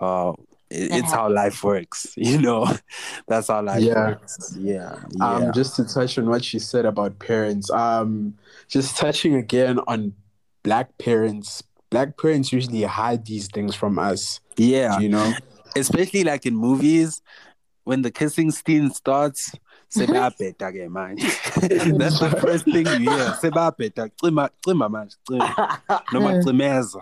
[0.00, 0.32] uh,
[0.70, 2.66] it, it's how life works, you know.
[3.28, 4.08] That's how life Yeah.
[4.08, 4.54] works.
[4.58, 5.26] Yeah, yeah.
[5.26, 8.34] Um, just to touch on what she said about parents, um,
[8.68, 10.14] just touching again on
[10.62, 11.62] black parents.
[11.90, 14.98] Black parents usually hide these things from us, yeah.
[14.98, 15.32] you know.
[15.76, 17.20] especially like in movies
[17.84, 19.52] when the kissing scene starts
[19.88, 21.24] sebapeta ke manje
[21.98, 25.80] that's the first thing you hear sebapeta cima cima manje cima
[26.12, 26.40] noma hmm.
[26.48, 27.00] cimeza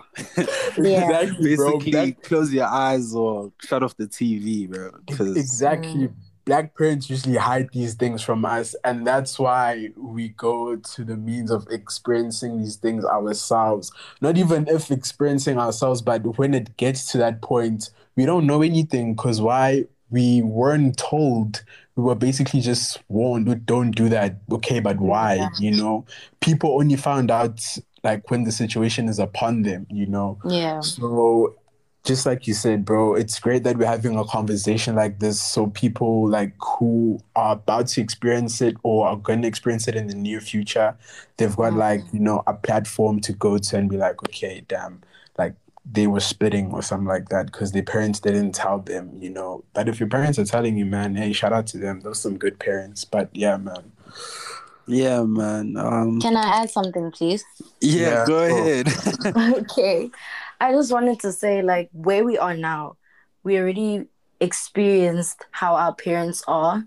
[0.77, 1.03] Yeah.
[1.03, 1.77] Exactly, bro.
[1.77, 6.07] basically close your eyes or shut off the TV bro 'cause- Exactly.
[6.07, 6.13] Hmm.
[6.45, 11.15] Black parents usually hide these things from us, and that's why we go to the
[11.15, 13.93] means of experiencing these things ourselves.
[14.19, 18.61] Not even if experiencing ourselves, but when it gets to that point, we don't know
[18.61, 19.85] anything because why?
[20.09, 21.63] We weren't told.
[21.95, 24.37] We were basically just warned, "Oh, don't do that.
[24.51, 25.47] Okay, but why?
[25.59, 26.05] You know,
[26.41, 27.61] people only found out
[28.03, 30.37] like when the situation is upon them, you know.
[30.45, 30.81] Yeah.
[30.81, 31.55] So,
[32.03, 35.67] just like you said, bro, it's great that we're having a conversation like this so
[35.67, 40.07] people like who are about to experience it or are going to experience it in
[40.07, 40.97] the near future,
[41.37, 45.01] they've got like, you know, a platform to go to and be like, okay, damn,
[45.37, 49.29] like they were splitting or something like that because their parents didn't tell them, you
[49.29, 49.63] know.
[49.73, 52.01] But if your parents are telling you, man, hey, shout out to them.
[52.01, 53.03] Those some good parents.
[53.05, 53.91] But yeah, man.
[54.85, 57.43] yeah man um Can I add something, please?
[57.81, 58.57] yeah, Yeah, go cool.
[58.59, 58.87] ahead
[59.35, 60.09] okay.
[60.59, 62.97] I just wanted to say, like, where we are now,
[63.43, 64.05] we already
[64.39, 66.83] experienced how our parents are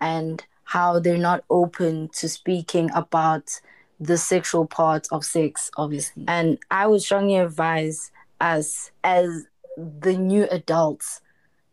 [0.00, 3.60] and how they're not open to speaking about
[3.98, 6.24] the sexual part of sex, obviously.
[6.26, 8.10] And I would strongly advise
[8.40, 11.20] us as the new adults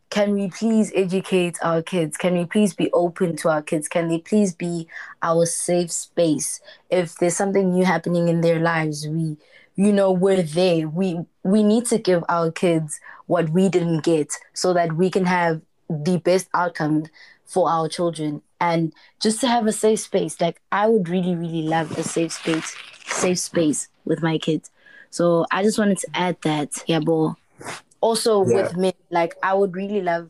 [0.09, 2.15] can we please educate our kids?
[2.15, 3.89] Can we please be open to our kids?
[3.89, 4.87] Can they please be
[5.21, 6.61] our safe space?
[6.89, 9.35] If there's something new happening in their lives, we
[9.77, 14.33] you know we're there we we need to give our kids what we didn't get
[14.53, 17.05] so that we can have the best outcome
[17.45, 21.61] for our children and just to have a safe space like i would really really
[21.61, 22.75] love a safe space
[23.05, 24.71] safe space with my kids
[25.09, 26.71] so i just wanted to add that.
[26.87, 27.31] Yeah boy
[28.01, 28.55] also Yeah.
[28.55, 30.29] with men like i would really love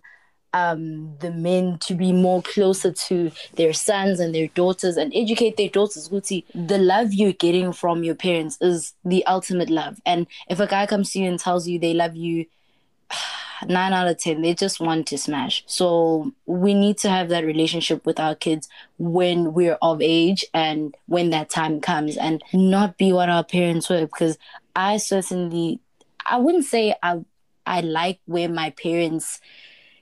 [0.53, 5.57] um the men to be more closer to their sons and their daughters and educate
[5.57, 6.07] their daughters.
[6.07, 9.99] Guti, the love you're getting from your parents is the ultimate love.
[10.05, 12.45] And if a guy comes to you and tells you they love you
[13.67, 15.63] nine out of ten they just want to smash.
[15.67, 20.95] So we need to have that relationship with our kids when we're of age and
[21.07, 24.37] when that time comes and not be what our parents were because
[24.77, 25.81] i certainly
[26.25, 27.19] i wouldn't say i
[27.65, 29.41] i like where my parents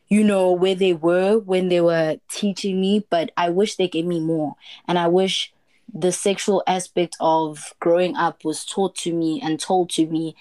[0.08, 4.06] you know where they were when they were teaching me but i wish they gave
[4.06, 4.56] me more
[4.88, 5.52] and i wish
[5.94, 10.36] the sexual aspect of growing up was taught to me and told to me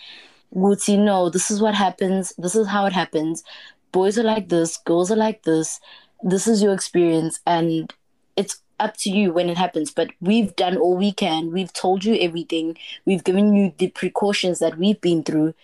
[0.55, 2.33] Guti, no, this is what happens.
[2.39, 3.43] This is how it happens.
[3.91, 5.81] Boys are like this, girls are like this.
[6.23, 7.93] This is your experience, and
[8.37, 9.91] it's up to you when it happens.
[9.91, 11.51] But we've done all we can.
[11.53, 12.77] We've told you everything.
[13.05, 15.55] We've given you the precautions that we've been through.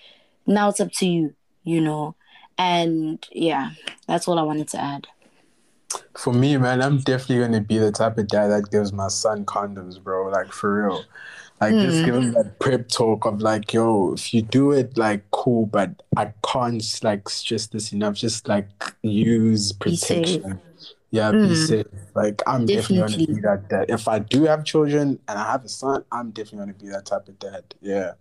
[0.47, 2.15] Now it's up to you, you know.
[2.59, 3.71] And yeah,
[4.07, 5.07] that's all I wanted to add.
[6.17, 9.45] For me, man, I'm definitely gonna be the type of dad that gives my son
[9.45, 10.29] condoms, bro.
[10.29, 11.05] Like for real.
[11.61, 12.05] Like just mm.
[12.07, 16.03] give him that prep talk of like, yo, if you do it, like cool, but
[16.17, 18.15] I can't like stress this enough.
[18.15, 18.69] Just like
[19.03, 20.59] use protection.
[21.11, 21.55] Yeah, be mm-hmm.
[21.55, 21.87] safe.
[22.15, 23.27] Like I'm definitely, Definitely.
[23.27, 23.87] gonna be that dad.
[23.89, 27.07] If I do have children and I have a son, I'm definitely gonna be that
[27.07, 27.75] type of dad.
[27.81, 28.13] Yeah.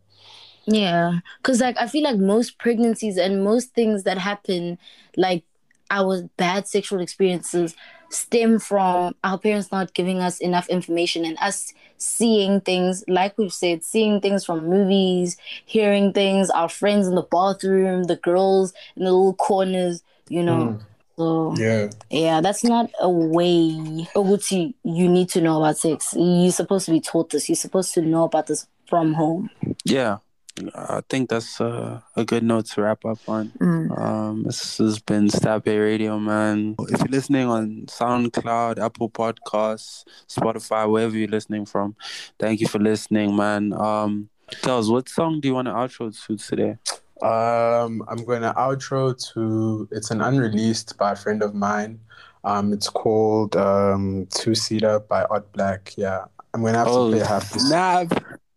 [0.66, 4.78] Yeah, because like I feel like most pregnancies and most things that happen,
[5.18, 5.44] like
[5.90, 7.76] our bad sexual experiences,
[8.10, 13.54] stem from our parents not giving us enough information and us seeing things, like we've
[13.54, 19.04] said, seeing things from movies, hearing things, our friends in the bathroom, the girls in
[19.04, 20.58] the little corners, you know.
[20.80, 20.82] Mm.
[21.20, 21.90] So Yeah.
[22.10, 24.08] yeah, that's not a way.
[24.16, 26.14] Oguti, you need to know about sex.
[26.18, 27.50] You're supposed to be taught this.
[27.50, 29.50] You're supposed to know about this from home.
[29.84, 30.18] yeah
[30.76, 33.98] i think that's uh, a good note to wrap up on Mm.
[33.98, 36.76] Um, this has been Stab Bay Radio, man.
[36.94, 41.96] If you're listening on SoundCloud, Apple Podcasts, Spotify, wherever you're listening from,
[42.40, 43.74] thank you for listening, man.
[43.74, 44.30] Um,
[44.64, 46.78] Charles, what song do you want to outro to today?
[47.22, 52.00] Um, I'm going to outro to it's an unreleased by a friend of mine.
[52.46, 55.94] Um, it's called um Two Seater by Odd Black.
[55.98, 57.68] Yeah, I'm gonna have to Oh, play half this.
[57.68, 58.08] snap!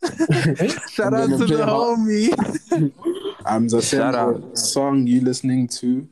[0.92, 2.92] Shout out gonna the homie.
[3.44, 6.08] Um, the Shout same song you listening to,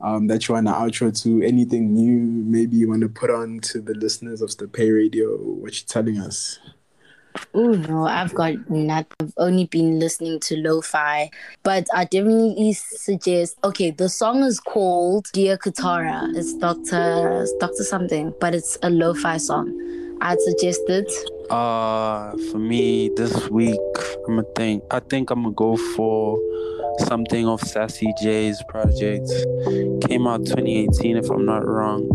[0.00, 3.60] um, that you want to outro to, anything new, maybe you want to put on
[3.60, 6.58] to the listeners of the Pay Radio, what you telling us?
[7.54, 9.06] Oh no, I've got not.
[9.20, 11.30] I've only been listening to lo-fi,
[11.62, 13.56] but I definitely suggest.
[13.64, 19.36] Okay, the song is called "Dear Katara." It's Doctor Doctor something, but it's a lo-fi
[19.36, 19.76] song.
[20.20, 21.10] I'd suggest it.
[21.50, 23.78] Uh, for me this week,
[24.28, 24.84] I'm gonna think.
[24.90, 26.38] I think I'm gonna go for
[27.06, 29.28] something of Sassy J's project.
[30.06, 32.06] Came out 2018, if I'm not wrong.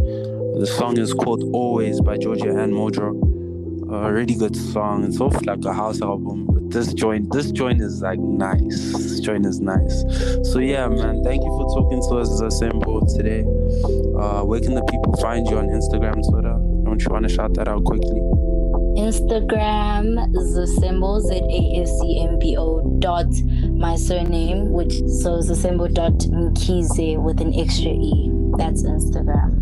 [0.59, 3.19] The song is called "Always" by Georgia Anne Muldrow.
[4.03, 5.03] A really good song.
[5.03, 8.91] It's off like a house album, but this joint, this joint is like nice.
[8.93, 10.03] This joint is nice.
[10.51, 11.23] So yeah, man.
[11.23, 13.41] Thank you for talking to us, Zasembo, today.
[14.19, 16.53] Uh, where can the people find you on Instagram, Twitter?
[16.83, 18.19] Don't you want to shout that out quickly?
[18.95, 23.27] Instagram the symbol Z A S C M B O dot
[23.71, 28.29] my surname, which so Zasembo dot Mkize with an extra e.
[28.57, 29.54] That's Instagram.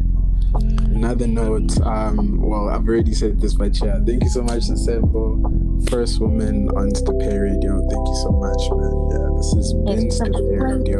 [0.95, 5.89] Another note, um, well, I've already said this, but yeah, thank you so much, Nsembo,
[5.89, 7.79] first woman on the Pay Radio.
[7.89, 8.95] Thank you so much, man.
[9.11, 10.99] Yeah, this has been It's a the Pay Radio.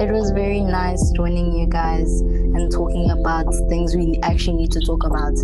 [0.00, 4.80] It was very nice joining you guys and talking about things we actually need to
[4.80, 5.34] talk about.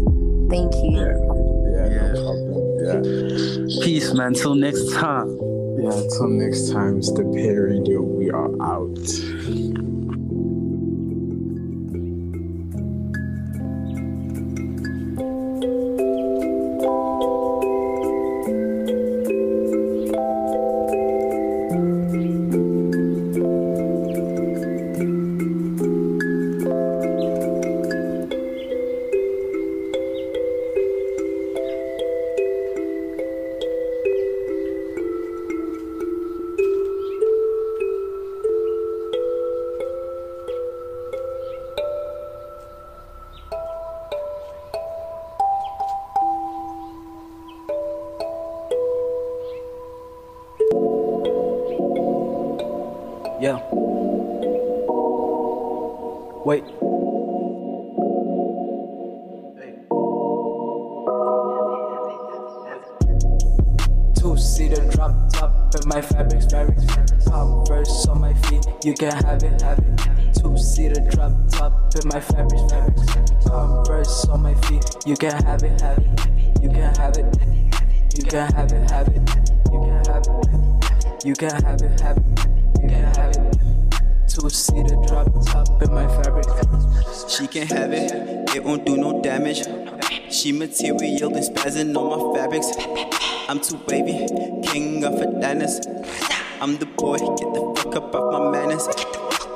[0.50, 0.92] Thank you.
[1.00, 1.16] Yeah,
[1.72, 2.12] yeah, Yeah.
[2.12, 3.68] no problem.
[3.78, 3.84] Yeah.
[3.84, 4.34] Peace, man.
[4.34, 5.28] Till next time.
[5.80, 8.02] Yeah, till next time, it's the Pay Radio.
[8.02, 9.71] We are out.
[68.84, 70.34] You can have it, have it.
[70.34, 73.46] Two seater drop top in my fabrics, um, fabrics.
[73.46, 76.62] Converse on my feet, you can have it, have it.
[76.62, 77.26] You can have it,
[78.16, 79.22] you can have it, have it.
[79.70, 82.24] You can have it, you can have it, have it.
[82.82, 84.28] You can have it.
[84.28, 86.46] Two seater drop top in my fabric.
[87.28, 88.12] She can have it,
[88.56, 89.62] it won't do no damage.
[90.28, 92.72] She material and spazzing on my fabrics.
[93.48, 94.26] I'm too wavy,
[94.62, 95.86] king of a bananas.
[96.62, 98.86] I'm the boy, get the fuck up off my manners.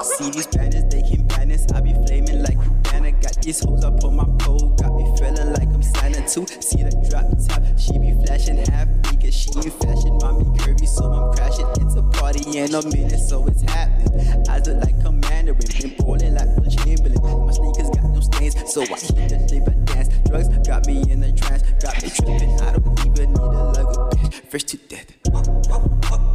[0.02, 1.70] See these banners, they can balance.
[1.70, 3.12] I be flaming like banner.
[3.12, 6.44] Got these hoes up on my pole, got me feeling like I'm Santa too.
[6.59, 9.32] See the drop top, she be flashing half naked.
[9.32, 11.70] She in fashion, mommy curvy, so I'm crashing.
[11.78, 14.26] It's a party in a minute, so it's happening.
[14.50, 17.46] Eyes look like a mandarin, been ballin' like Wilt Chamberlain.
[17.46, 20.08] My sneakers got no stains, so I hit the shape of dance.
[20.28, 22.60] Drugs got me in a trance, got me tripping.
[22.60, 25.12] I don't even need a luggage, fresh to death.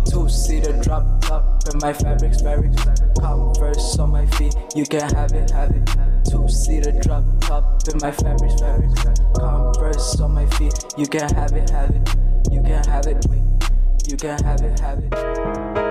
[0.06, 2.84] Two seater drop top in my fabrics, fabrics.
[3.20, 5.90] Converse on my feet, you can have it, have it.
[6.30, 9.04] Two seater drop top in my fabrics, fabrics.
[9.36, 12.16] Converse on my feet, you can have it, have it.
[12.52, 13.26] You can have it,
[14.08, 15.91] you can have it, have it.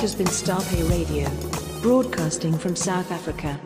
[0.00, 1.28] This has been Starpay Radio,
[1.82, 3.60] broadcasting from South Africa.